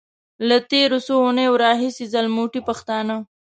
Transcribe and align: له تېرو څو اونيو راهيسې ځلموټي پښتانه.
له 0.47 0.57
تېرو 0.71 0.97
څو 1.05 1.13
اونيو 1.23 1.53
راهيسې 1.63 2.05
ځلموټي 2.13 2.61
پښتانه. 2.69 3.15